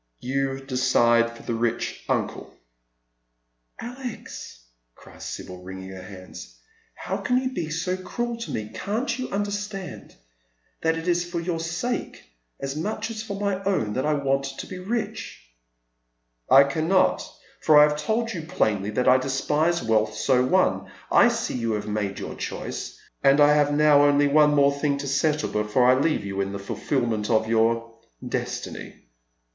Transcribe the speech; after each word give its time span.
"You 0.19 0.59
decide 0.59 1.37
for 1.37 1.43
the 1.43 1.53
rich 1.53 2.05
uncle?"" 2.09 2.55
Alex!" 3.79 4.61
cries 4.95 5.23
Sibyl, 5.23 5.61
wringing 5.61 5.89
her 5.91 6.01
hands," 6.01 6.55
how 7.05 7.17
can 7.17 7.37
you 7.37 7.51
b« 7.51 7.67
80 7.67 7.97
cruel 7.97 8.35
to 8.37 8.49
me? 8.51 8.71
Can't 8.73 9.19
you 9.19 9.29
understand 9.29 10.15
that 10.81 10.97
it 10.97 11.07
is 11.07 11.23
for 11.29 11.39
your 11.39 11.59
sake 11.59 12.23
as 12.59 12.75
much 12.75 13.11
as 13.11 13.21
for 13.21 13.39
my 13.39 13.63
own 13.63 13.93
that 13.93 14.03
I 14.07 14.15
want 14.15 14.45
to 14.45 14.65
be 14.65 14.79
rich?"" 14.79 15.39
I 16.49 16.63
cannot, 16.63 17.21
for 17.59 17.77
I 17.77 17.83
have 17.83 17.95
told 17.95 18.33
you 18.33 18.41
plainly 18.41 18.89
that 18.89 19.07
I 19.07 19.17
despise 19.17 19.83
wealth 19.83 20.19
BO 20.25 20.43
won. 20.47 20.89
I 21.11 21.27
see 21.29 21.53
you 21.53 21.73
have 21.73 21.87
made 21.87 22.17
your 22.17 22.33
choice, 22.33 22.99
and 23.23 23.39
I 23.39 23.53
have 23.53 23.71
now 23.71 23.99
oiily 23.99 24.31
one 24.33 24.49
thing 24.71 24.91
more 24.93 24.97
to 24.99 25.07
settle 25.07 25.49
before 25.49 25.85
I 25.85 25.93
leave 25.93 26.25
you 26.25 26.43
to 26.43 26.49
the 26.49 26.57
fulfilment 26.57 27.29
of 27.29 27.47
your 27.47 27.93
destiny. 28.27 28.95